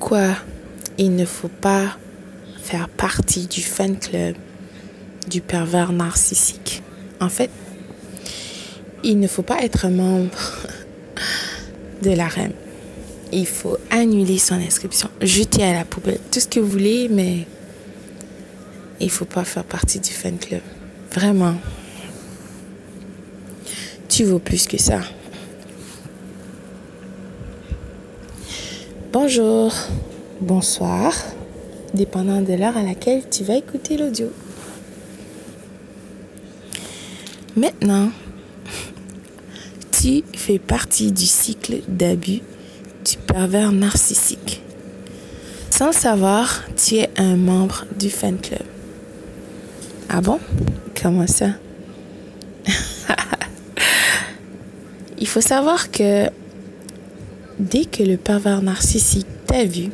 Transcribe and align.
pourquoi 0.00 0.34
il 0.96 1.14
ne 1.14 1.26
faut 1.26 1.50
pas 1.50 1.98
faire 2.62 2.88
partie 2.88 3.46
du 3.46 3.60
fan 3.60 3.98
club 3.98 4.34
du 5.28 5.42
pervers 5.42 5.92
narcissique. 5.92 6.82
En 7.20 7.28
fait, 7.28 7.50
il 9.04 9.20
ne 9.20 9.28
faut 9.28 9.42
pas 9.42 9.62
être 9.62 9.88
membre 9.88 10.38
de 12.02 12.12
la 12.12 12.28
REM. 12.28 12.52
Il 13.30 13.46
faut 13.46 13.76
annuler 13.90 14.38
son 14.38 14.54
inscription, 14.54 15.10
jeter 15.20 15.64
à 15.64 15.74
la 15.74 15.84
poubelle 15.84 16.18
tout 16.32 16.40
ce 16.40 16.48
que 16.48 16.60
vous 16.60 16.70
voulez, 16.70 17.08
mais 17.10 17.46
il 19.00 19.06
ne 19.06 19.12
faut 19.12 19.26
pas 19.26 19.44
faire 19.44 19.64
partie 19.64 20.00
du 20.00 20.12
fan 20.12 20.38
club. 20.38 20.62
Vraiment. 21.12 21.56
Tu 24.08 24.24
vaux 24.24 24.38
plus 24.38 24.66
que 24.66 24.80
ça. 24.80 25.00
Bonjour, 29.12 29.74
bonsoir, 30.40 31.12
dépendant 31.94 32.42
de 32.42 32.52
l'heure 32.52 32.76
à 32.76 32.84
laquelle 32.84 33.28
tu 33.28 33.42
vas 33.42 33.56
écouter 33.56 33.96
l'audio. 33.96 34.30
Maintenant, 37.56 38.12
tu 39.90 40.22
fais 40.32 40.60
partie 40.60 41.10
du 41.10 41.26
cycle 41.26 41.80
d'abus 41.88 42.40
du 43.04 43.16
pervers 43.26 43.72
narcissique. 43.72 44.62
Sans 45.70 45.90
savoir, 45.90 46.62
tu 46.76 46.98
es 46.98 47.10
un 47.16 47.34
membre 47.34 47.86
du 47.98 48.10
fan 48.10 48.38
club. 48.38 48.62
Ah 50.08 50.20
bon? 50.20 50.38
Comment 51.02 51.26
ça? 51.26 51.48
Il 55.18 55.26
faut 55.26 55.40
savoir 55.40 55.90
que 55.90 56.30
dès 57.60 57.84
que 57.84 58.02
le 58.02 58.16
pervers 58.16 58.62
narcissique 58.62 59.26
t'a 59.46 59.64
vu, 59.64 59.90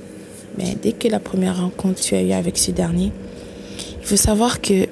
mais 0.56 0.76
dès 0.80 0.92
que 0.92 1.08
la 1.08 1.18
première 1.18 1.60
rencontre 1.60 2.00
tu 2.00 2.14
as 2.14 2.22
eu 2.22 2.32
avec 2.32 2.56
ce 2.56 2.70
dernier, 2.70 3.12
il 4.00 4.06
faut 4.06 4.16
savoir 4.16 4.60
que 4.60 4.86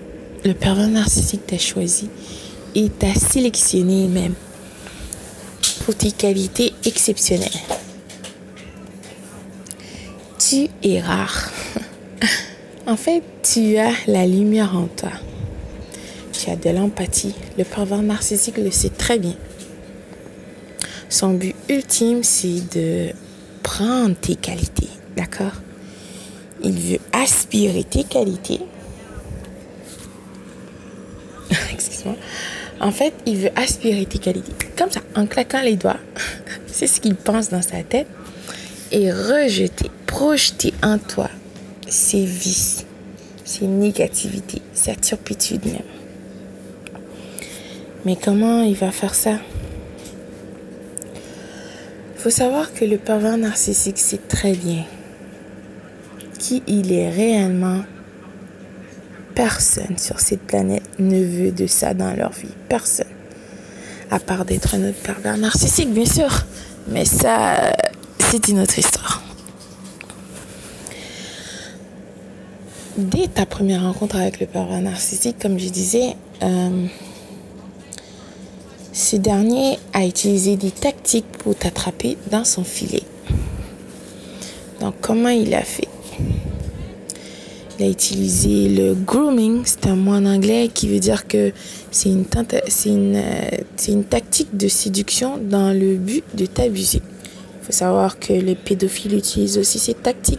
le 0.45 0.55
pervers 0.55 0.89
narcissique 0.89 1.47
t'a 1.47 1.59
choisi 1.59 2.09
et 2.75 2.89
t'a 2.89 3.15
sélectionné 3.15 4.09
même 4.09 4.35
pour 5.85 5.95
tes 5.95 6.11
qualités 6.11 6.73
exceptionnelles. 6.85 7.49
Tu 10.39 10.69
es 10.83 11.01
rare. 11.01 11.51
en 12.87 12.97
fait, 12.97 13.23
tu 13.43 13.79
as 13.79 13.93
la 14.07 14.27
lumière 14.27 14.77
en 14.77 14.87
toi. 14.87 15.13
Tu 16.33 16.51
as 16.51 16.57
de 16.57 16.71
l'empathie. 16.71 17.35
Le 17.57 17.65
pervers 17.65 18.03
narcissique 18.03 18.59
le 18.59 18.71
sait 18.71 18.91
très 18.91 19.19
bien. 19.19 19.37
Son 21.15 21.35
but 21.35 21.55
ultime, 21.69 22.25
c'est 22.25 22.75
de 22.75 23.13
prendre 23.63 24.17
tes 24.17 24.35
qualités, 24.35 24.89
d'accord? 25.17 25.53
Il 26.61 26.73
veut 26.73 26.99
aspirer 27.13 27.85
tes 27.85 28.03
qualités. 28.03 28.59
Excuse-moi 31.73 32.17
en 32.81 32.91
fait, 32.91 33.15
il 33.27 33.37
veut 33.37 33.53
aspirer 33.55 34.07
tes 34.07 34.19
qualités. 34.19 34.51
Comme 34.77 34.91
ça, 34.91 35.03
en 35.15 35.27
claquant 35.27 35.61
les 35.61 35.77
doigts. 35.77 36.01
C'est 36.67 36.89
ce 36.89 37.01
qu'il 37.01 37.15
pense 37.15 37.49
dans 37.49 37.63
sa 37.63 37.85
tête. 37.85 38.09
Et 38.91 39.13
rejeter, 39.13 39.93
projeter 40.07 40.75
en 40.83 40.99
toi 40.99 41.31
ses 41.87 42.25
vices, 42.25 42.87
ses 43.45 43.69
négativités, 43.69 44.63
sa 44.73 44.97
turpitude 44.97 45.65
même. 45.65 45.79
Mais 48.05 48.17
comment 48.17 48.65
il 48.65 48.75
va 48.75 48.91
faire 48.91 49.15
ça? 49.15 49.39
Faut 52.25 52.31
savoir 52.31 52.73
que 52.73 52.87
le 52.87 52.97
pervers 52.97 53.37
narcissique 53.37 53.99
sait 53.99 54.17
très 54.17 54.55
bien 54.55 54.87
qui 56.39 56.63
il 56.67 56.91
est 56.91 57.11
réellement 57.11 57.83
Personne 59.35 59.99
sur 59.99 60.21
cette 60.21 60.41
planète 60.41 60.85
ne 60.99 61.23
veut 61.23 61.53
de 61.53 61.67
ça 61.67 61.93
dans 61.93 62.15
leur 62.15 62.33
vie. 62.33 62.55
Personne. 62.71 63.13
À 64.11 64.19
part 64.21 64.47
d'être 64.47 64.75
un 64.75 64.89
autre 64.89 65.03
pervers 65.03 65.37
narcissique, 65.37 65.93
bien 65.93 66.07
sûr. 66.07 66.31
Mais 66.89 67.05
ça, 67.05 67.75
c'est 68.21 68.49
une 68.49 68.61
autre 68.61 68.79
histoire. 68.79 69.23
Dès 72.97 73.27
ta 73.27 73.45
première 73.45 73.83
rencontre 73.83 74.17
avec 74.17 74.41
le 74.41 74.47
pervers 74.47 74.81
narcissique, 74.81 75.37
comme 75.43 75.59
je 75.59 75.69
disais, 75.69 76.17
euh, 76.43 76.87
ce 78.95 79.17
dernier 79.17 79.81
a 79.93 80.07
utilisé 80.07 80.57
des 80.57 80.71
tactiques 80.71 81.27
pour 81.41 81.57
t'attraper 81.57 82.17
dans 82.31 82.45
son 82.45 82.63
filet. 82.63 83.03
Donc, 84.81 84.95
comment 85.01 85.31
il 85.31 85.53
a 85.53 85.63
fait? 85.63 85.89
Il 87.77 87.87
a 87.87 87.89
utilisé 87.89 88.69
le 88.69 88.95
grooming, 88.95 89.63
c'est 89.65 89.89
un 89.89 89.97
mot 89.97 90.13
en 90.13 90.25
anglais 90.25 90.71
qui 90.73 90.89
veut 90.89 91.01
dire 91.01 91.27
que 91.27 91.51
c'est 91.91 92.09
une, 92.09 92.25
euh, 93.17 94.03
tactique 94.09 94.57
de 94.57 94.69
séduction 94.69 95.39
dans 95.39 95.73
le 95.73 95.97
but 95.97 96.23
de 96.35 96.47
t'abuser. 96.47 97.03
Il 97.61 97.67
faut 97.67 97.73
savoir 97.73 98.21
que 98.21 98.33
les 98.33 98.55
pédophiles 98.55 99.17
utilisent 99.17 99.59
aussi 99.59 99.81
cette 99.81 100.05
tactique. 100.05 100.39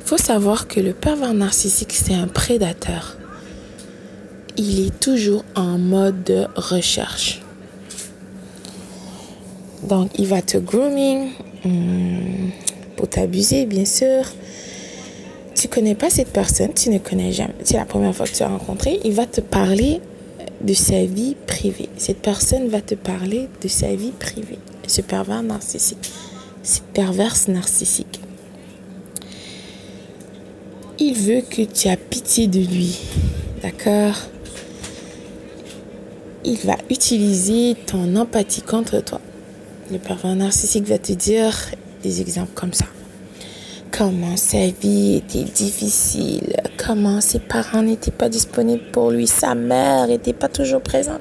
Il 0.00 0.04
faut 0.08 0.18
savoir 0.18 0.66
que 0.66 0.80
le 0.80 0.94
pervers 0.94 1.32
narcissique, 1.32 1.92
c'est 1.92 2.14
un 2.14 2.26
prédateur. 2.26 3.16
Il 4.56 4.84
est 4.84 4.98
toujours 4.98 5.44
en 5.54 5.78
mode 5.78 6.24
de 6.24 6.46
recherche. 6.56 7.41
Donc, 9.82 10.10
il 10.18 10.26
va 10.26 10.42
te 10.42 10.58
grooming 10.58 11.30
hmm, 11.64 12.50
pour 12.96 13.08
t'abuser, 13.08 13.66
bien 13.66 13.84
sûr 13.84 14.24
tu 15.62 15.68
connais 15.68 15.94
pas 15.94 16.10
cette 16.10 16.32
personne, 16.32 16.72
tu 16.74 16.90
ne 16.90 16.98
connais 16.98 17.30
jamais, 17.30 17.54
c'est 17.62 17.76
la 17.76 17.84
première 17.84 18.12
fois 18.16 18.26
que 18.26 18.34
tu 18.34 18.42
as 18.42 18.48
rencontré, 18.48 18.98
il 19.04 19.12
va 19.12 19.26
te 19.26 19.40
parler 19.40 20.00
de 20.60 20.74
sa 20.74 21.04
vie 21.04 21.36
privée. 21.46 21.88
Cette 21.96 22.18
personne 22.18 22.66
va 22.66 22.80
te 22.80 22.96
parler 22.96 23.48
de 23.60 23.68
sa 23.68 23.94
vie 23.94 24.10
privée. 24.10 24.58
Ce 24.88 25.02
pervers 25.02 25.44
narcissique, 25.44 26.10
cette 26.64 26.82
perverse 26.92 27.46
narcissique. 27.46 28.20
Il 30.98 31.14
veut 31.14 31.42
que 31.48 31.62
tu 31.62 31.86
aies 31.86 31.96
pitié 31.96 32.48
de 32.48 32.58
lui. 32.58 32.98
D'accord? 33.62 34.16
Il 36.44 36.58
va 36.58 36.76
utiliser 36.90 37.76
ton 37.86 38.16
empathie 38.16 38.62
contre 38.62 39.00
toi. 39.00 39.20
Le 39.92 39.98
pervers 39.98 40.34
narcissique 40.34 40.88
va 40.88 40.96
te 40.96 41.12
dire 41.12 41.54
des 42.02 42.22
exemples 42.22 42.52
comme 42.54 42.72
ça. 42.72 42.86
Comment 43.90 44.38
sa 44.38 44.68
vie 44.68 45.16
était 45.16 45.44
difficile, 45.44 46.56
comment 46.78 47.20
ses 47.20 47.40
parents 47.40 47.82
n'étaient 47.82 48.10
pas 48.10 48.30
disponibles 48.30 48.84
pour 48.90 49.10
lui, 49.10 49.26
sa 49.26 49.54
mère 49.54 50.06
n'était 50.06 50.32
pas 50.32 50.48
toujours 50.48 50.80
présente, 50.80 51.20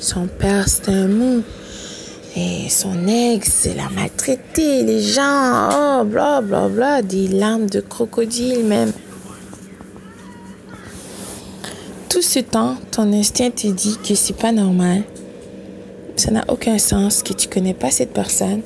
son 0.00 0.28
père 0.28 0.66
c'était 0.66 0.92
un 0.92 1.08
mou, 1.08 1.42
et 2.34 2.70
son 2.70 3.06
ex 3.06 3.68
l'a 3.76 3.90
maltraité, 3.90 4.82
les 4.82 5.02
gens, 5.02 5.68
oh, 6.00 6.04
bla 6.06 6.40
bla 6.40 6.68
bla, 6.68 7.02
des 7.02 7.28
larmes 7.28 7.68
de 7.68 7.80
crocodile 7.80 8.64
même. 8.64 8.92
Tout 12.08 12.22
ce 12.22 12.38
temps, 12.38 12.76
ton 12.90 13.12
instinct 13.12 13.50
te 13.50 13.66
dit 13.66 13.98
que 14.02 14.14
c'est 14.14 14.36
pas 14.36 14.52
normal, 14.52 15.02
ça 16.16 16.30
n'a 16.30 16.44
aucun 16.48 16.78
sens, 16.78 17.22
que 17.22 17.32
tu 17.32 17.48
connais 17.48 17.74
pas 17.74 17.90
cette 17.90 18.12
personne, 18.12 18.62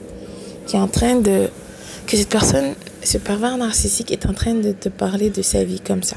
qui 0.66 0.76
est 0.76 0.80
en 0.80 0.88
train 0.88 1.16
de, 1.16 1.48
que 2.06 2.16
cette 2.16 2.28
personne 2.28 2.74
ce 3.02 3.18
pervers 3.18 3.56
narcissique 3.56 4.12
est 4.12 4.26
en 4.26 4.34
train 4.34 4.54
de 4.54 4.72
te 4.72 4.88
parler 4.88 5.30
de 5.30 5.42
sa 5.42 5.64
vie 5.64 5.80
comme 5.80 6.02
ça. 6.02 6.16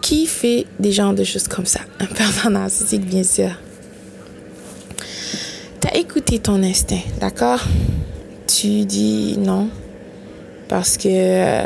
Qui 0.00 0.26
fait 0.26 0.66
des 0.78 0.92
genres 0.92 1.14
de 1.14 1.24
choses 1.24 1.48
comme 1.48 1.66
ça? 1.66 1.80
Un 2.00 2.06
pervers 2.06 2.50
narcissique, 2.50 3.04
bien 3.04 3.24
sûr. 3.24 3.50
Tu 5.80 5.88
as 5.88 5.96
écouté 5.96 6.38
ton 6.38 6.62
instinct, 6.62 7.02
d'accord? 7.20 7.60
Tu 8.46 8.84
dis 8.84 9.36
non 9.38 9.68
parce 10.68 10.96
que 10.96 11.08
euh, 11.08 11.64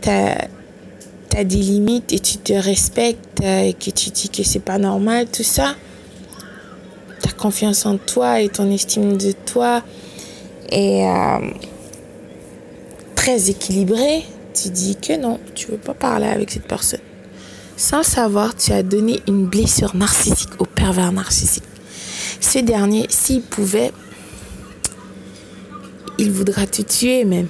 tu 0.00 0.08
as, 0.08 1.44
des 1.44 1.56
limites 1.56 2.12
et 2.12 2.18
tu 2.18 2.38
te 2.38 2.52
respectes 2.52 3.40
et 3.42 3.74
que 3.74 3.90
tu 3.90 4.10
dis 4.10 4.28
que 4.28 4.42
c'est 4.42 4.58
pas 4.58 4.78
normal, 4.78 5.26
tout 5.32 5.44
ça. 5.44 5.76
Confiance 7.38 7.86
en 7.86 7.98
toi 7.98 8.40
et 8.40 8.48
ton 8.48 8.70
estime 8.70 9.16
de 9.16 9.32
toi 9.32 9.82
et 10.70 11.06
euh, 11.06 11.38
très 13.14 13.48
équilibré, 13.48 14.24
tu 14.54 14.70
dis 14.70 14.96
que 14.96 15.16
non, 15.16 15.38
tu 15.54 15.70
veux 15.70 15.78
pas 15.78 15.94
parler 15.94 16.26
avec 16.26 16.50
cette 16.50 16.66
personne. 16.66 17.00
Sans 17.76 17.98
le 17.98 18.04
savoir, 18.04 18.56
tu 18.56 18.72
as 18.72 18.82
donné 18.82 19.22
une 19.28 19.46
blessure 19.46 19.94
narcissique 19.94 20.50
au 20.58 20.64
pervers 20.64 21.12
narcissique. 21.12 21.62
Ce 22.40 22.58
dernier, 22.58 23.06
s'il 23.08 23.42
pouvait, 23.42 23.92
il 26.18 26.32
voudra 26.32 26.66
te 26.66 26.82
tuer 26.82 27.24
même. 27.24 27.48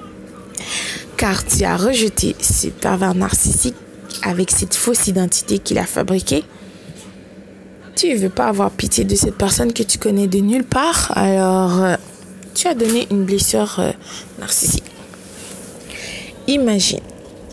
Car 1.16 1.44
tu 1.44 1.64
as 1.64 1.76
rejeté 1.76 2.36
ce 2.40 2.68
pervers 2.68 3.14
narcissique 3.14 3.74
avec 4.22 4.50
cette 4.50 4.74
fausse 4.74 5.08
identité 5.08 5.58
qu'il 5.58 5.78
a 5.78 5.86
fabriquée. 5.86 6.44
Tu 7.96 8.12
ne 8.12 8.18
veux 8.18 8.28
pas 8.28 8.48
avoir 8.48 8.70
pitié 8.72 9.04
de 9.04 9.14
cette 9.14 9.36
personne 9.36 9.72
que 9.72 9.82
tu 9.82 9.96
connais 9.96 10.26
de 10.26 10.38
nulle 10.38 10.64
part. 10.64 11.16
Alors, 11.16 11.82
euh, 11.82 11.96
tu 12.54 12.68
as 12.68 12.74
donné 12.74 13.06
une 13.10 13.24
blessure 13.24 13.76
euh, 13.78 13.90
narcissique. 14.38 14.84
Imagine, 16.46 17.00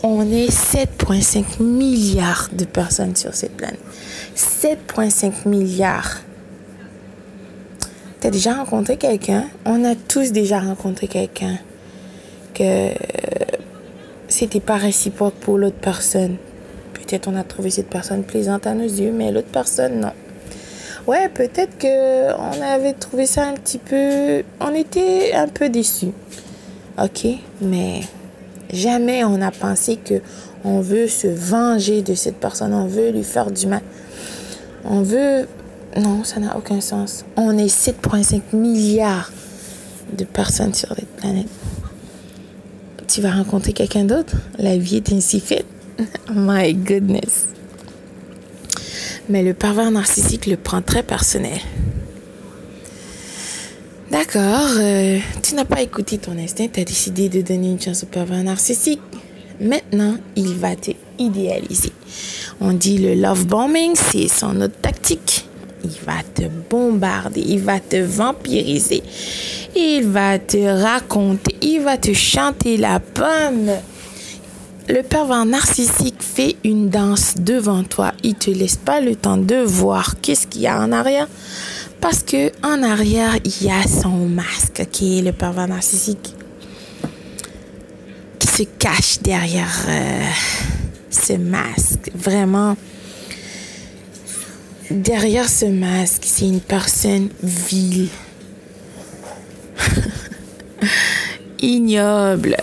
on 0.02 0.30
est 0.30 0.50
7,5 0.50 1.62
milliards 1.62 2.50
de 2.52 2.66
personnes 2.66 3.16
sur 3.16 3.32
cette 3.32 3.56
planète. 3.56 3.80
7,5 4.36 5.48
milliards. 5.48 6.20
Tu 8.20 8.26
as 8.26 8.30
déjà 8.30 8.52
rencontré 8.52 8.98
quelqu'un? 8.98 9.46
On 9.64 9.82
a 9.82 9.94
tous 9.94 10.30
déjà 10.30 10.60
rencontré 10.60 11.08
quelqu'un 11.08 11.56
que 12.52 12.90
c'était 14.28 14.60
pas 14.60 14.76
réciproque 14.76 15.36
pour 15.36 15.56
l'autre 15.56 15.80
personne. 15.80 16.36
Peut-être 16.92 17.28
on 17.28 17.36
a 17.36 17.44
trouvé 17.44 17.70
cette 17.70 17.88
personne 17.88 18.24
plaisante 18.24 18.66
à 18.66 18.74
nos 18.74 18.84
yeux, 18.84 19.10
mais 19.10 19.32
l'autre 19.32 19.48
personne, 19.50 20.00
non. 20.00 20.12
Ouais, 21.06 21.28
peut-être 21.28 21.76
que 21.78 22.32
on 22.34 22.62
avait 22.62 22.94
trouvé 22.94 23.26
ça 23.26 23.46
un 23.46 23.54
petit 23.54 23.78
peu... 23.78 24.42
On 24.60 24.74
était 24.74 25.32
un 25.34 25.48
peu 25.48 25.68
déçus. 25.68 26.12
Ok, 27.02 27.26
mais 27.60 28.00
jamais 28.72 29.24
on 29.24 29.42
a 29.42 29.50
pensé 29.50 29.96
que 29.96 30.22
on 30.64 30.80
veut 30.80 31.08
se 31.08 31.26
venger 31.26 32.00
de 32.00 32.14
cette 32.14 32.36
personne, 32.36 32.72
on 32.72 32.86
veut 32.86 33.10
lui 33.10 33.24
faire 33.24 33.50
du 33.50 33.66
mal. 33.66 33.82
On 34.84 35.02
veut... 35.02 35.46
Non, 35.96 36.24
ça 36.24 36.40
n'a 36.40 36.56
aucun 36.56 36.80
sens. 36.80 37.24
On 37.36 37.56
est 37.58 37.66
7,5 37.66 38.40
milliards 38.54 39.30
de 40.16 40.24
personnes 40.24 40.72
sur 40.72 40.88
cette 40.94 41.16
planète. 41.16 41.48
Tu 43.06 43.20
vas 43.20 43.30
rencontrer 43.30 43.74
quelqu'un 43.74 44.04
d'autre? 44.04 44.36
La 44.58 44.78
vie 44.78 44.96
est 44.96 45.12
ainsi 45.12 45.38
faite? 45.38 45.66
My 46.34 46.72
goodness. 46.72 47.48
Mais 49.28 49.42
le 49.42 49.54
pervers 49.54 49.90
narcissique 49.90 50.46
le 50.46 50.56
prend 50.56 50.82
très 50.82 51.02
personnel. 51.02 51.60
D'accord, 54.10 54.68
euh, 54.78 55.18
tu 55.42 55.54
n'as 55.54 55.64
pas 55.64 55.80
écouté 55.82 56.18
ton 56.18 56.38
instinct, 56.38 56.68
tu 56.72 56.78
as 56.78 56.84
décidé 56.84 57.28
de 57.28 57.40
donner 57.40 57.68
une 57.68 57.80
chance 57.80 58.04
au 58.04 58.06
pervers 58.06 58.44
narcissique. 58.44 59.00
Maintenant, 59.60 60.16
il 60.36 60.54
va 60.54 60.76
te 60.76 60.90
idéaliser. 61.18 61.92
On 62.60 62.72
dit 62.72 62.98
le 62.98 63.14
love 63.14 63.46
bombing, 63.46 63.94
c'est 63.94 64.28
son 64.28 64.60
autre 64.60 64.78
tactique. 64.80 65.46
Il 65.84 65.90
va 66.06 66.22
te 66.34 66.42
bombarder, 66.70 67.40
il 67.40 67.60
va 67.60 67.80
te 67.80 67.96
vampiriser, 67.96 69.02
il 69.76 70.04
va 70.06 70.38
te 70.38 70.82
raconter, 70.82 71.56
il 71.60 71.80
va 71.80 71.96
te 71.96 72.12
chanter 72.12 72.76
la 72.76 73.00
pomme. 73.00 73.70
Le 74.86 75.02
pervers 75.02 75.46
narcissique 75.46 76.22
fait 76.22 76.56
une 76.62 76.90
danse 76.90 77.36
devant 77.38 77.84
toi. 77.84 78.12
Il 78.22 78.34
te 78.34 78.50
laisse 78.50 78.76
pas 78.76 79.00
le 79.00 79.16
temps 79.16 79.38
de 79.38 79.56
voir 79.56 80.20
qu'est-ce 80.20 80.46
qu'il 80.46 80.60
y 80.60 80.66
a 80.66 80.78
en 80.78 80.92
arrière. 80.92 81.26
Parce 82.02 82.22
que 82.22 82.52
en 82.62 82.82
arrière, 82.82 83.38
il 83.44 83.66
y 83.66 83.70
a 83.70 83.82
son 83.88 84.28
masque 84.28 84.86
qui 84.92 85.18
est 85.18 85.22
le 85.22 85.32
pervers 85.32 85.68
narcissique 85.68 86.34
qui 88.38 88.46
se 88.46 88.64
cache 88.64 89.20
derrière 89.22 89.86
euh, 89.88 90.22
ce 91.08 91.32
masque. 91.32 92.10
Vraiment, 92.14 92.76
derrière 94.90 95.48
ce 95.48 95.64
masque, 95.64 96.24
c'est 96.26 96.46
une 96.46 96.60
personne 96.60 97.30
vile, 97.42 98.08
ignoble, 101.62 102.56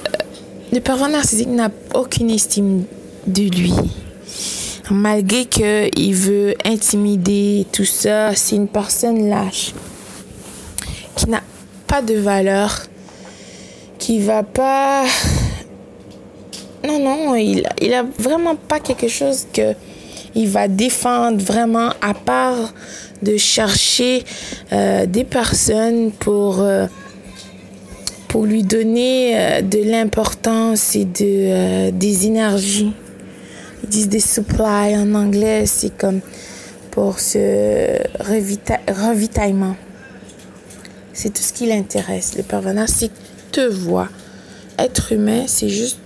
le 0.72 0.80
pervers 0.80 1.10
narcissique 1.10 1.50
n'a 1.50 1.70
aucune 1.94 2.30
estime 2.30 2.86
de 3.28 3.44
lui. 3.44 3.74
Malgré 4.90 5.46
qu'il 5.46 6.16
veut 6.16 6.56
intimider 6.66 7.66
tout 7.72 7.86
ça, 7.86 8.36
c'est 8.36 8.56
une 8.56 8.68
personne 8.68 9.30
lâche 9.30 9.74
qui 11.16 11.30
n'a 11.30 11.42
pas 11.88 12.02
de 12.02 12.16
valeur, 12.16 12.88
qui 13.98 14.20
va 14.20 14.44
pas. 14.44 15.04
Non, 16.86 17.00
non, 17.00 17.36
il, 17.36 17.64
il 17.80 17.94
a 17.94 18.04
vraiment 18.18 18.56
pas 18.56 18.80
quelque 18.80 19.08
chose 19.08 19.46
que 19.54 19.76
il 20.36 20.48
va 20.50 20.68
défendre 20.68 21.44
vraiment 21.44 21.90
à 22.02 22.14
part 22.14 22.74
de 23.22 23.38
chercher 23.38 24.24
euh, 24.72 25.06
des 25.06 25.24
personnes 25.24 26.12
pour 26.12 26.62
euh, 26.62 26.88
pour 28.31 28.45
lui 28.45 28.63
donner 28.63 29.38
euh, 29.38 29.62
de 29.62 29.80
l'importance 29.83 30.95
et 30.95 31.04
de, 31.04 31.12
euh, 31.22 31.92
des 31.92 32.28
énergies. 32.28 32.94
Ils 33.83 33.89
disent 33.89 34.07
des 34.07 34.22
supplies 34.22 34.95
en 34.95 35.13
anglais, 35.16 35.66
c'est 35.66 35.89
comme 35.98 36.22
pour 36.92 37.19
ce 37.19 37.98
ravitaillement. 38.88 39.75
C'est 41.12 41.33
tout 41.33 41.42
ce 41.42 41.51
qui 41.51 41.66
l'intéresse. 41.66 42.38
Le 42.38 42.44
pervers 42.44 42.88
c'est 42.88 43.12
te 43.51 43.68
voit. 43.68 44.07
Être 44.80 45.12
humain, 45.12 45.44
c'est 45.45 45.68
juste 45.68 46.00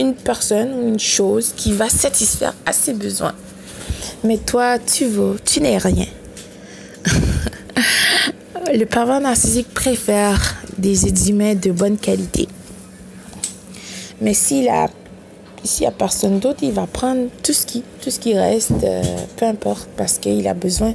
une 0.00 0.14
personne 0.14 0.72
ou 0.74 0.88
une 0.88 0.98
chose 0.98 1.54
qui 1.56 1.72
va 1.72 1.88
satisfaire 1.88 2.54
à 2.66 2.72
ses 2.72 2.92
besoins. 2.92 3.36
Mais 4.24 4.38
toi, 4.38 4.80
tu 4.80 5.04
veux, 5.04 5.36
tu 5.44 5.60
n'es 5.60 5.78
rien. 5.78 6.08
le 8.74 8.84
pervers 8.84 9.20
narcissique 9.20 9.72
préfère 9.72 10.63
des 10.78 11.30
humains 11.30 11.54
de 11.54 11.72
bonne 11.72 11.96
qualité. 11.96 12.48
Mais 14.20 14.34
s'il 14.34 14.68
a 14.68 14.88
n'y 15.80 15.86
a 15.86 15.90
personne 15.90 16.38
d'autre, 16.38 16.58
il 16.62 16.72
va 16.72 16.86
prendre 16.86 17.28
tout 17.42 17.52
ce 17.52 17.64
qui, 17.64 17.82
tout 18.02 18.10
ce 18.10 18.18
qui 18.18 18.34
reste, 18.34 18.72
euh, 18.82 19.02
peu 19.36 19.46
importe, 19.46 19.88
parce 19.96 20.18
qu'il 20.18 20.46
a 20.46 20.54
besoin 20.54 20.92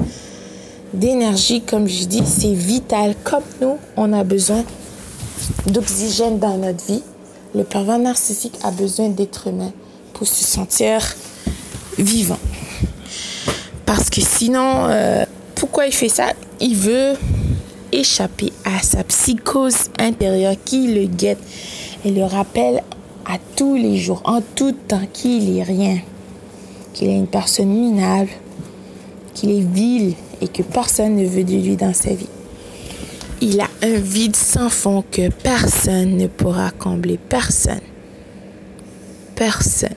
d'énergie, 0.94 1.62
comme 1.62 1.88
je 1.88 2.06
dis, 2.06 2.24
c'est 2.26 2.54
vital. 2.54 3.16
Comme 3.24 3.44
nous, 3.62 3.78
on 3.98 4.14
a 4.14 4.24
besoin 4.24 4.64
d'oxygène 5.68 6.40
dans 6.40 6.58
notre 6.58 6.86
vie. 6.86 7.04
Le 7.56 7.64
pervers 7.64 8.00
narcissique 8.00 8.58
a 8.64 8.72
besoin 8.72 9.10
d'être 9.10 9.48
humain 9.48 9.72
pour 10.14 10.28
se 10.28 10.44
sentir 10.44 11.16
vivant. 11.98 12.40
Parce 13.86 14.10
que 14.10 14.22
sinon, 14.22 14.88
euh, 14.88 15.26
pourquoi 15.56 15.88
il 15.88 15.94
fait 15.94 16.10
ça? 16.10 16.34
Il 16.60 16.76
veut 16.76 17.14
échapper 17.92 18.52
à 18.66 18.82
sa 18.82 19.04
psychose 19.04 19.90
intérieure 20.00 20.56
qui 20.64 20.88
le 20.88 21.06
guette 21.06 21.40
et 22.06 22.12
le 22.12 22.24
rappelle 22.24 22.84
à 23.26 23.38
tous 23.56 23.76
les 23.76 23.98
jours, 23.98 24.22
en 24.26 24.42
tout 24.56 24.72
temps, 24.72 25.08
qu'il 25.14 25.58
est 25.58 25.64
rien, 25.64 26.00
qu'il 26.94 27.10
est 27.10 27.16
une 27.16 27.28
personne 27.28 27.70
minable, 27.70 28.30
qu'il 29.34 29.52
est 29.52 29.62
vil 29.62 30.16
et 30.42 30.48
que 30.48 30.64
personne 30.64 31.16
ne 31.16 31.28
veut 31.28 31.44
de 31.44 31.54
lui 31.54 31.76
dans 31.76 31.94
sa 31.94 32.14
vie. 32.14 32.30
Il 33.42 33.62
a 33.62 33.70
un 33.84 34.00
vide 34.00 34.36
sans 34.36 34.70
fond 34.70 35.04
que 35.10 35.30
personne 35.30 36.18
ne 36.18 36.28
pourra 36.28 36.72
combler. 36.72 37.18
Personne. 37.18 37.80
Personne. 39.36 39.96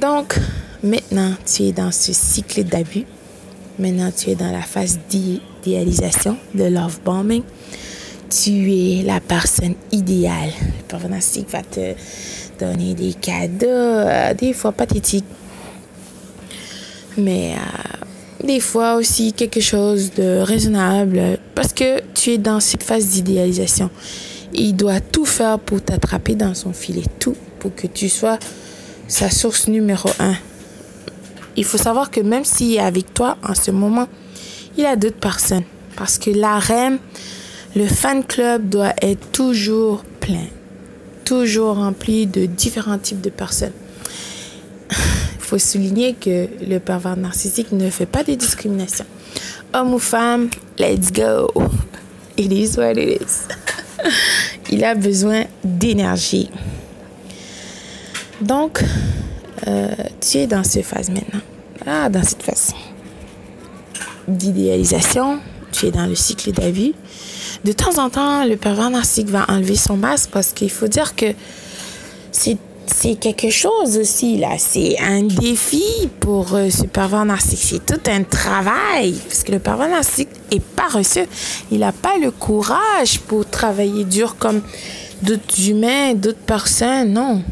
Donc, 0.00 0.36
maintenant, 0.82 1.34
tu 1.46 1.64
es 1.64 1.72
dans 1.72 1.92
ce 1.92 2.12
cycle 2.12 2.64
d'abus 2.64 3.04
Maintenant, 3.80 4.10
tu 4.14 4.28
es 4.28 4.34
dans 4.34 4.52
la 4.52 4.60
phase 4.60 4.98
d'idéalisation, 5.08 6.36
de 6.54 6.64
love 6.64 7.00
bombing. 7.02 7.42
Tu 8.28 8.72
es 8.74 9.02
la 9.02 9.20
personne 9.20 9.74
idéale. 9.90 10.50
Le 10.60 10.86
pervers 10.86 11.18
va 11.48 11.62
te 11.62 11.94
donner 12.58 12.92
des 12.92 13.14
cadeaux, 13.14 13.66
euh, 13.66 14.34
des 14.34 14.52
fois 14.52 14.72
pathétiques, 14.72 15.24
mais 17.16 17.54
euh, 17.54 18.46
des 18.46 18.60
fois 18.60 18.96
aussi 18.96 19.32
quelque 19.32 19.60
chose 19.60 20.12
de 20.12 20.40
raisonnable 20.40 21.38
parce 21.54 21.72
que 21.72 22.02
tu 22.12 22.32
es 22.32 22.38
dans 22.38 22.60
cette 22.60 22.82
phase 22.82 23.06
d'idéalisation. 23.06 23.88
Il 24.52 24.76
doit 24.76 25.00
tout 25.00 25.24
faire 25.24 25.58
pour 25.58 25.80
t'attraper 25.80 26.34
dans 26.34 26.52
son 26.52 26.74
filet, 26.74 27.04
tout 27.18 27.36
pour 27.58 27.74
que 27.74 27.86
tu 27.86 28.10
sois 28.10 28.38
sa 29.08 29.30
source 29.30 29.68
numéro 29.68 30.10
un 30.18 30.34
il 31.60 31.64
faut 31.64 31.76
savoir 31.76 32.10
que 32.10 32.20
même 32.20 32.46
s'il 32.46 32.72
est 32.72 32.78
avec 32.78 33.12
toi 33.12 33.36
en 33.46 33.54
ce 33.54 33.70
moment, 33.70 34.08
il 34.78 34.86
a 34.86 34.96
d'autres 34.96 35.20
personnes. 35.20 35.64
Parce 35.94 36.16
que 36.16 36.30
l'arène, 36.30 36.98
le 37.76 37.86
fan 37.86 38.24
club 38.24 38.70
doit 38.70 38.94
être 39.02 39.30
toujours 39.30 40.02
plein, 40.20 40.46
toujours 41.26 41.76
rempli 41.76 42.26
de 42.26 42.46
différents 42.46 42.96
types 42.96 43.20
de 43.20 43.28
personnes. 43.28 43.74
Il 44.90 44.96
faut 45.38 45.58
souligner 45.58 46.14
que 46.14 46.48
le 46.66 46.78
pervers 46.78 47.18
narcissique 47.18 47.72
ne 47.72 47.90
fait 47.90 48.06
pas 48.06 48.24
de 48.24 48.32
discrimination. 48.32 49.04
Homme 49.74 49.92
ou 49.92 49.98
femme, 49.98 50.48
let's 50.78 51.12
go. 51.12 51.52
It 52.38 52.50
is 52.50 52.78
what 52.78 52.92
it 52.92 53.20
is. 53.20 53.48
Il 54.70 54.82
a 54.82 54.94
besoin 54.94 55.44
d'énergie. 55.62 56.48
Donc, 58.40 58.82
euh, 59.66 59.88
tu 60.20 60.38
es 60.38 60.46
dans 60.46 60.64
cette 60.64 60.86
phase 60.86 61.10
maintenant. 61.10 61.40
Ah, 61.86 62.08
dans 62.08 62.22
cette 62.22 62.42
phase 62.42 62.74
d'idéalisation, 64.28 65.40
tu 65.72 65.86
es 65.86 65.90
dans 65.90 66.06
le 66.06 66.14
cycle 66.14 66.52
d'avis. 66.52 66.94
De 67.64 67.72
temps 67.72 67.98
en 67.98 68.10
temps, 68.10 68.44
le 68.44 68.56
pervers 68.56 68.90
narcissique 68.90 69.28
va 69.28 69.44
enlever 69.48 69.76
son 69.76 69.96
masque 69.96 70.30
parce 70.32 70.52
qu'il 70.52 70.70
faut 70.70 70.88
dire 70.88 71.14
que 71.16 71.26
c'est 72.32 72.56
c'est 72.92 73.14
quelque 73.14 73.50
chose 73.50 73.96
aussi, 73.98 74.36
là. 74.36 74.56
C'est 74.58 74.98
un 74.98 75.22
défi 75.22 76.08
pour 76.18 76.54
euh, 76.54 76.70
ce 76.70 76.82
pervers 76.82 77.24
narcissique. 77.24 77.82
C'est 77.86 77.94
tout 77.94 78.10
un 78.10 78.24
travail. 78.24 79.14
Parce 79.28 79.44
que 79.44 79.52
le 79.52 79.58
pervers 79.58 79.88
narcissique 79.88 80.28
est 80.50 80.60
paresseux. 80.60 81.26
Il 81.70 81.78
n'a 81.78 81.92
pas 81.92 82.18
le 82.20 82.30
courage 82.32 83.20
pour 83.20 83.46
travailler 83.46 84.04
dur 84.04 84.36
comme 84.38 84.60
d'autres 85.22 85.68
humains, 85.68 86.14
d'autres 86.14 86.38
personnes. 86.38 87.12
Non. 87.12 87.42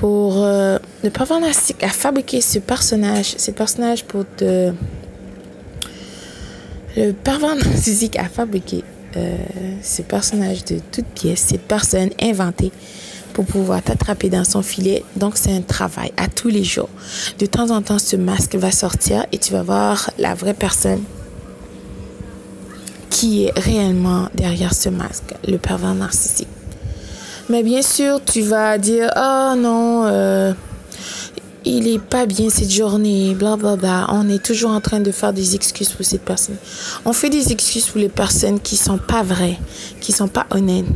Pour 0.00 0.42
euh, 0.42 0.78
le 1.04 1.10
pervers 1.10 1.40
narcissique 1.40 1.82
a 1.82 1.90
fabriqué 1.90 2.40
ce 2.40 2.58
personnage, 2.58 3.34
ce 3.36 3.50
personnage 3.50 4.04
pour. 4.04 4.24
Le 6.96 7.12
pervers 7.12 7.54
narcissique 7.54 8.18
a 8.18 8.24
fabriqué 8.24 8.82
euh, 9.18 9.36
ce 9.82 10.00
personnage 10.00 10.64
de 10.64 10.80
toute 10.90 11.04
pièce, 11.04 11.40
cette 11.48 11.68
personne 11.68 12.08
inventée 12.18 12.72
pour 13.34 13.44
pouvoir 13.44 13.82
t'attraper 13.82 14.30
dans 14.30 14.44
son 14.44 14.62
filet. 14.62 15.04
Donc, 15.16 15.34
c'est 15.36 15.54
un 15.54 15.60
travail 15.60 16.12
à 16.16 16.28
tous 16.28 16.48
les 16.48 16.64
jours. 16.64 16.88
De 17.38 17.44
temps 17.44 17.68
en 17.70 17.82
temps, 17.82 17.98
ce 17.98 18.16
masque 18.16 18.54
va 18.54 18.70
sortir 18.70 19.26
et 19.32 19.38
tu 19.38 19.52
vas 19.52 19.62
voir 19.62 20.10
la 20.18 20.34
vraie 20.34 20.54
personne 20.54 21.02
qui 23.10 23.44
est 23.44 23.52
réellement 23.58 24.28
derrière 24.34 24.72
ce 24.72 24.88
masque, 24.88 25.34
le 25.46 25.58
pervers 25.58 25.94
narcissique. 25.94 26.48
Mais 27.50 27.64
bien 27.64 27.82
sûr, 27.82 28.20
tu 28.24 28.42
vas 28.42 28.78
dire, 28.78 29.10
oh 29.16 29.54
non, 29.56 30.04
euh, 30.06 30.52
il 31.64 31.88
est 31.88 31.98
pas 31.98 32.24
bien 32.24 32.48
cette 32.48 32.70
journée, 32.70 33.34
bla 33.34 33.56
bla 33.56 33.74
bla. 33.74 34.06
On 34.10 34.28
est 34.28 34.40
toujours 34.40 34.70
en 34.70 34.80
train 34.80 35.00
de 35.00 35.10
faire 35.10 35.32
des 35.32 35.56
excuses 35.56 35.88
pour 35.88 36.06
cette 36.06 36.24
personne. 36.24 36.54
On 37.04 37.12
fait 37.12 37.28
des 37.28 37.50
excuses 37.50 37.86
pour 37.86 38.00
les 38.00 38.08
personnes 38.08 38.60
qui 38.60 38.76
sont 38.76 38.98
pas 38.98 39.24
vraies, 39.24 39.58
qui 40.00 40.12
sont 40.12 40.28
pas 40.28 40.46
honnêtes. 40.52 40.86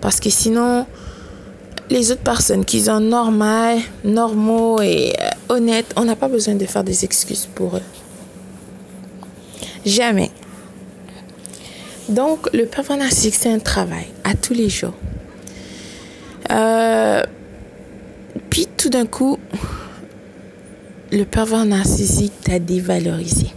Parce 0.00 0.18
que 0.18 0.28
sinon, 0.28 0.86
les 1.88 2.10
autres 2.10 2.24
personnes 2.24 2.64
qui 2.64 2.80
sont 2.80 2.98
normales, 2.98 3.78
normaux 4.02 4.80
et 4.82 5.12
euh, 5.20 5.54
honnêtes, 5.54 5.94
on 5.94 6.04
n'a 6.04 6.16
pas 6.16 6.26
besoin 6.26 6.56
de 6.56 6.66
faire 6.66 6.82
des 6.82 7.04
excuses 7.04 7.46
pour 7.54 7.76
eux. 7.76 7.82
Jamais. 9.84 10.32
Donc, 12.08 12.52
le 12.52 12.66
pervers 12.66 12.96
narcissique, 12.96 13.36
c'est 13.36 13.52
un 13.52 13.60
travail 13.60 14.06
à 14.24 14.34
tous 14.34 14.52
les 14.52 14.68
jours. 14.68 14.94
Euh, 16.50 17.22
puis, 18.50 18.66
tout 18.76 18.88
d'un 18.88 19.06
coup, 19.06 19.38
le 21.12 21.24
pervers 21.24 21.64
narcissique 21.64 22.32
t'a 22.42 22.58
dévalorisé. 22.58 23.48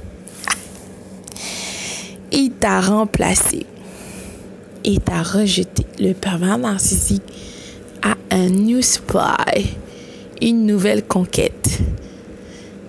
Il 2.31 2.51
t'a 2.51 2.79
remplacé. 2.81 3.65
Il 4.83 4.99
t'a 4.99 5.23
rejeté. 5.23 5.85
Le 5.99 6.13
pervers 6.13 6.57
narcissique 6.57 7.23
a 8.01 8.15
un 8.31 8.49
new 8.49 8.81
supply, 8.81 9.75
une 10.41 10.65
nouvelle 10.65 11.03
conquête 11.03 11.79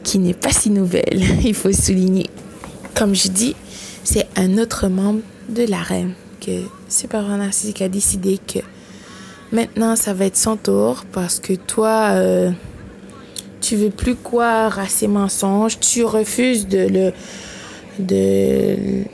qui 0.04 0.18
n'est 0.18 0.34
pas 0.34 0.50
si 0.50 0.70
nouvelle, 0.70 1.22
il 1.44 1.54
faut 1.54 1.72
souligner. 1.72 2.28
Comme 2.94 3.14
je 3.14 3.28
dis, 3.28 3.54
c'est 4.04 4.26
un 4.36 4.58
autre 4.58 4.88
membre 4.88 5.20
de 5.48 5.64
la 5.64 5.78
reine 5.78 6.14
que 6.40 6.62
ce 6.88 7.06
pervers 7.06 7.36
narcissique 7.36 7.82
a 7.82 7.88
décidé 7.88 8.38
que 8.38 8.60
maintenant 9.52 9.96
ça 9.96 10.14
va 10.14 10.26
être 10.26 10.36
son 10.36 10.56
tour 10.56 11.04
parce 11.12 11.40
que 11.40 11.54
toi 11.54 12.10
euh, 12.12 12.50
tu 13.60 13.76
veux 13.76 13.90
plus 13.90 14.14
croire 14.14 14.78
à 14.78 14.86
ces 14.88 15.08
mensonges, 15.08 15.78
tu 15.80 16.04
refuses 16.04 16.66
de 16.66 16.86
le 16.88 17.12
de 17.98 19.04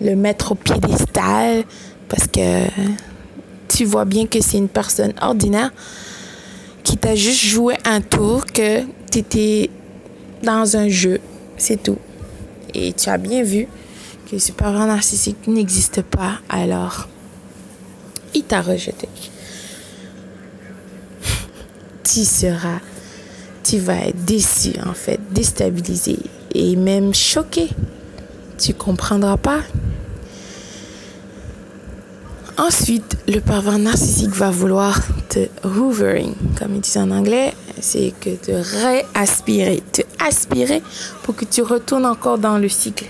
le 0.00 0.16
mettre 0.16 0.52
au 0.52 0.54
piédestal 0.54 1.64
parce 2.08 2.26
que 2.26 2.66
tu 3.68 3.84
vois 3.84 4.04
bien 4.04 4.26
que 4.26 4.40
c'est 4.40 4.58
une 4.58 4.68
personne 4.68 5.12
ordinaire 5.20 5.72
qui 6.82 6.96
t'a 6.96 7.14
juste 7.14 7.44
joué 7.44 7.74
un 7.84 8.00
tour, 8.00 8.46
que 8.46 8.82
tu 9.10 9.18
étais 9.18 9.70
dans 10.42 10.76
un 10.76 10.88
jeu. 10.88 11.20
C'est 11.56 11.82
tout. 11.82 11.98
Et 12.74 12.92
tu 12.92 13.08
as 13.08 13.18
bien 13.18 13.42
vu 13.42 13.66
que 14.30 14.38
ce 14.38 14.52
parent 14.52 14.86
narcissique 14.86 15.48
n'existe 15.48 16.02
pas, 16.02 16.38
alors 16.48 17.08
il 18.34 18.44
t'a 18.44 18.60
rejeté. 18.60 19.08
Tu 22.16 22.24
seras, 22.24 22.80
tu 23.62 23.78
vas 23.78 24.06
être 24.06 24.24
déçu 24.24 24.70
en 24.86 24.94
fait, 24.94 25.20
déstabilisé 25.32 26.18
et 26.54 26.74
même 26.74 27.12
choqué. 27.12 27.68
Tu 28.56 28.72
comprendras 28.72 29.36
pas 29.36 29.60
Ensuite, 32.56 33.18
le 33.28 33.40
pervers 33.40 33.78
narcissique 33.78 34.30
va 34.30 34.50
vouloir 34.50 34.98
te 35.28 35.40
hoovering, 35.62 36.32
comme 36.58 36.76
ils 36.76 36.80
disent 36.80 36.96
en 36.96 37.10
anglais, 37.10 37.52
c'est 37.82 38.14
que 38.18 38.30
te 38.30 38.52
réaspirer, 38.52 39.82
te 39.92 40.00
aspirer 40.26 40.82
pour 41.22 41.36
que 41.36 41.44
tu 41.44 41.60
retournes 41.60 42.06
encore 42.06 42.38
dans 42.38 42.56
le 42.56 42.70
cycle. 42.70 43.04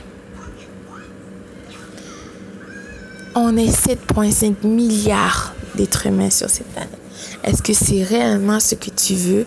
On 3.37 3.57
est 3.57 3.71
7,5 3.71 4.67
milliards 4.67 5.55
d'êtres 5.77 6.07
humains 6.07 6.31
sur 6.31 6.51
cette 6.51 6.67
planète. 6.73 7.06
Est-ce 7.45 7.63
que 7.63 7.73
c'est 7.73 8.03
réellement 8.03 8.61
ce 8.61 8.75
que 8.75 8.91
tu 8.91 9.15
veux? 9.15 9.47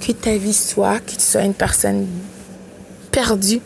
Que 0.00 0.12
ta 0.12 0.36
vie 0.36 0.54
soit, 0.54 1.00
que 1.00 1.12
tu 1.12 1.20
sois 1.20 1.42
une 1.42 1.54
personne 1.54 2.06
perdue, 3.10 3.60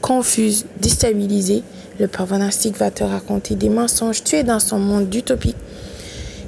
confuse, 0.00 0.66
déstabilisée 0.80 1.62
le 1.98 2.08
narcissique 2.38 2.76
va 2.76 2.90
te 2.90 3.02
raconter 3.02 3.56
des 3.56 3.68
mensonges. 3.68 4.22
Tu 4.22 4.36
es 4.36 4.44
dans 4.44 4.60
son 4.60 4.78
monde 4.78 5.08
d'utopie. 5.08 5.56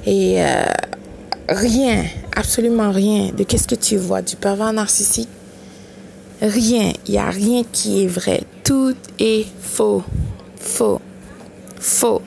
Et 0.05 0.41
euh, 0.41 0.63
rien, 1.49 2.05
absolument 2.35 2.91
rien 2.91 3.31
de 3.35 3.43
qu'est-ce 3.43 3.67
que 3.67 3.75
tu 3.75 3.97
vois 3.97 4.21
du 4.21 4.35
pervers 4.35 4.73
narcissique. 4.73 5.29
Rien, 6.41 6.93
il 7.05 7.11
n'y 7.11 7.17
a 7.17 7.29
rien 7.29 7.63
qui 7.69 8.03
est 8.03 8.07
vrai. 8.07 8.41
Tout 8.63 8.95
est 9.19 9.45
faux, 9.61 10.03
faux, 10.57 11.01
faux. 11.79 12.21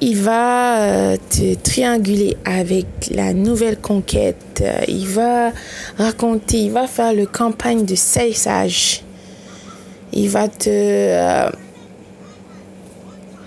Il 0.00 0.16
va 0.16 0.80
euh, 0.80 1.16
te 1.30 1.54
trianguler 1.54 2.36
avec 2.44 2.86
la 3.10 3.34
nouvelle 3.34 3.78
conquête. 3.78 4.62
Il 4.86 5.06
va 5.06 5.50
raconter, 5.98 6.58
il 6.58 6.70
va 6.72 6.86
faire 6.86 7.12
le 7.12 7.26
campagne 7.26 7.84
de 7.84 7.94
salissage 7.94 9.02
il 10.12 10.28
va 10.28 10.48
te... 10.48 10.68
Euh, 10.68 11.50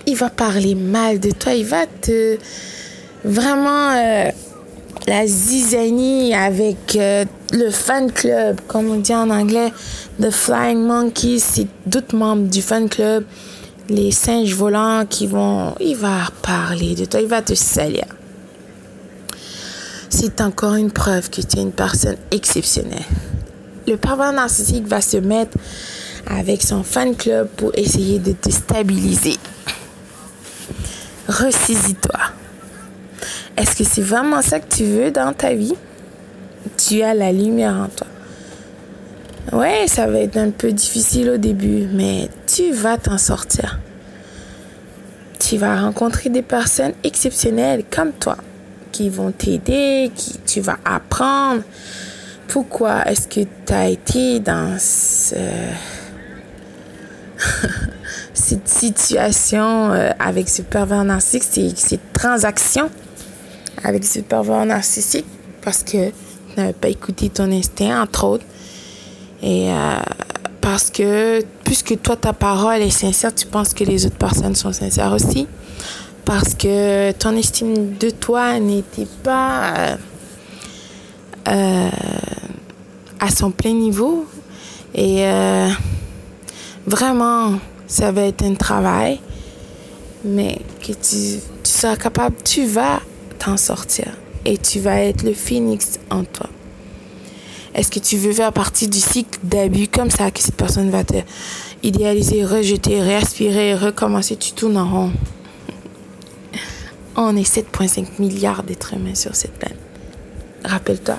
il 0.06 0.16
va 0.16 0.30
parler 0.30 0.74
mal 0.74 1.20
de 1.20 1.30
toi, 1.30 1.52
il 1.52 1.66
va 1.66 1.86
te... 1.86 2.38
Vraiment... 3.24 3.90
Euh, 3.92 4.30
la 5.08 5.26
zizanie 5.26 6.32
avec 6.32 6.94
euh, 6.94 7.24
le 7.52 7.70
fan 7.70 8.12
club, 8.12 8.60
comme 8.68 8.88
on 8.88 8.98
dit 8.98 9.12
en 9.12 9.30
anglais, 9.30 9.72
The 10.20 10.30
Flying 10.30 10.78
Monkeys, 10.78 11.40
c'est 11.40 11.66
d'autres 11.86 12.14
membres 12.14 12.48
du 12.48 12.62
fan 12.62 12.88
club, 12.88 13.24
les 13.88 14.12
singes 14.12 14.54
volants 14.54 15.04
qui 15.08 15.26
vont, 15.26 15.74
il 15.80 15.96
va 15.96 16.28
parler 16.42 16.94
de 16.94 17.04
toi, 17.04 17.20
il 17.20 17.28
va 17.28 17.42
te 17.42 17.54
salir. 17.54 18.04
C'est 20.08 20.40
encore 20.40 20.74
une 20.74 20.90
preuve 20.90 21.30
que 21.30 21.40
tu 21.40 21.58
es 21.58 21.62
une 21.62 21.72
personne 21.72 22.16
exceptionnelle. 22.30 23.04
Le 23.86 23.96
pervers 23.96 24.32
narcissique 24.32 24.86
va 24.86 25.00
se 25.00 25.16
mettre 25.16 25.56
avec 26.26 26.62
son 26.62 26.82
fan 26.84 27.16
club 27.16 27.48
pour 27.56 27.72
essayer 27.74 28.18
de 28.18 28.32
te 28.32 28.50
stabiliser. 28.50 29.36
Ressaisis-toi. 31.28 32.20
Est-ce 33.56 33.76
que 33.76 33.84
c'est 33.84 34.02
vraiment 34.02 34.42
ça 34.42 34.60
que 34.60 34.74
tu 34.74 34.84
veux 34.84 35.10
dans 35.10 35.32
ta 35.32 35.54
vie? 35.54 35.74
Tu 36.76 37.02
as 37.02 37.14
la 37.14 37.32
lumière 37.32 37.74
en 37.74 37.88
toi. 37.88 38.06
Ouais, 39.52 39.84
ça 39.86 40.06
va 40.06 40.20
être 40.20 40.38
un 40.38 40.50
peu 40.50 40.72
difficile 40.72 41.28
au 41.28 41.36
début, 41.36 41.86
mais 41.92 42.30
tu 42.46 42.72
vas 42.72 42.96
t'en 42.96 43.18
sortir. 43.18 43.78
Tu 45.38 45.58
vas 45.58 45.82
rencontrer 45.82 46.30
des 46.30 46.40
personnes 46.40 46.94
exceptionnelles 47.04 47.84
comme 47.90 48.12
toi 48.12 48.38
qui 48.92 49.10
vont 49.10 49.30
t'aider, 49.30 50.10
qui 50.14 50.38
tu 50.46 50.62
vas 50.62 50.78
apprendre. 50.86 51.62
Pourquoi 52.48 53.06
est-ce 53.06 53.28
que 53.28 53.46
tu 53.66 53.72
as 53.72 53.88
été 53.88 54.40
dans 54.40 54.78
ce 54.78 55.36
cette 58.32 58.68
situation 58.68 59.92
euh, 59.92 60.10
avec 60.18 60.48
ce 60.48 60.62
pervers 60.62 61.04
narcissique, 61.04 61.78
cette 61.78 62.12
transaction 62.14 62.90
avec 63.84 64.04
ce 64.04 64.20
pervers 64.20 64.64
narcissique 64.64 65.26
parce 65.62 65.82
que 65.82 66.08
tu 66.08 66.14
n'avais 66.56 66.72
pas 66.72 66.88
écouté 66.88 67.28
ton 67.28 67.50
instinct, 67.50 68.02
entre 68.02 68.24
autres. 68.24 68.44
Et 69.42 69.70
euh, 69.70 70.00
parce 70.60 70.90
que, 70.90 71.42
puisque 71.64 72.00
toi, 72.00 72.16
ta 72.16 72.32
parole 72.32 72.80
est 72.80 72.90
sincère, 72.90 73.34
tu 73.34 73.46
penses 73.46 73.74
que 73.74 73.84
les 73.84 74.06
autres 74.06 74.16
personnes 74.16 74.54
sont 74.54 74.72
sincères 74.72 75.12
aussi. 75.12 75.46
Parce 76.24 76.54
que 76.54 77.10
ton 77.12 77.36
estime 77.36 77.96
de 77.98 78.10
toi 78.10 78.60
n'était 78.60 79.08
pas 79.24 79.96
euh, 81.48 81.90
à 83.18 83.30
son 83.30 83.50
plein 83.50 83.72
niveau. 83.72 84.26
Et 84.94 85.24
vraiment, 86.86 87.54
ça 87.86 88.12
va 88.12 88.22
être 88.22 88.44
un 88.44 88.54
travail, 88.54 89.20
mais 90.24 90.58
que 90.80 90.92
tu, 90.92 91.40
tu 91.64 91.70
seras 91.70 91.96
capable, 91.96 92.36
tu 92.44 92.66
vas 92.66 93.00
t'en 93.38 93.56
sortir. 93.56 94.12
et 94.44 94.58
tu 94.58 94.80
vas 94.80 95.00
être 95.00 95.22
le 95.22 95.34
phénix 95.34 95.98
en 96.10 96.24
toi. 96.24 96.48
Est-ce 97.74 97.90
que 97.90 98.00
tu 98.00 98.16
veux 98.16 98.32
faire 98.32 98.52
partie 98.52 98.86
du 98.86 98.98
cycle 98.98 99.38
d'abus 99.42 99.88
comme 99.88 100.10
ça 100.10 100.30
que 100.30 100.40
cette 100.40 100.56
personne 100.56 100.90
va 100.90 101.04
te 101.04 101.16
idéaliser, 101.82 102.44
rejeter, 102.44 103.00
réaspirer, 103.00 103.74
recommencer, 103.74 104.36
tu 104.36 104.52
tournes 104.52 104.76
en 104.76 104.90
rond. 104.90 105.12
On 107.16 107.36
est 107.36 107.50
7,5 107.50 108.20
milliards 108.20 108.62
d'êtres 108.62 108.94
humains 108.94 109.14
sur 109.14 109.34
cette 109.34 109.52
planète. 109.52 109.78
Rappelle-toi. 110.64 111.18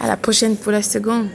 À 0.00 0.06
la 0.06 0.16
prochaine 0.16 0.56
pour 0.56 0.72
la 0.72 0.82
seconde. 0.82 1.28